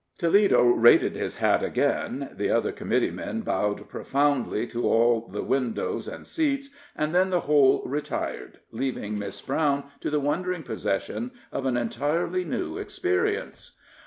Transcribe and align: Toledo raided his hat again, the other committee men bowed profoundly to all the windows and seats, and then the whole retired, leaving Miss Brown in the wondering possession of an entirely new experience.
Toledo 0.17 0.63
raided 0.63 1.15
his 1.15 1.35
hat 1.35 1.61
again, 1.61 2.31
the 2.33 2.49
other 2.49 2.71
committee 2.71 3.11
men 3.11 3.41
bowed 3.41 3.87
profoundly 3.87 4.65
to 4.65 4.87
all 4.89 5.27
the 5.31 5.43
windows 5.43 6.07
and 6.07 6.25
seats, 6.25 6.71
and 6.95 7.13
then 7.13 7.29
the 7.29 7.41
whole 7.41 7.83
retired, 7.85 8.61
leaving 8.71 9.19
Miss 9.19 9.39
Brown 9.43 9.83
in 10.01 10.09
the 10.09 10.19
wondering 10.19 10.63
possession 10.63 11.29
of 11.51 11.67
an 11.67 11.77
entirely 11.77 12.43
new 12.43 12.79
experience. 12.79 13.77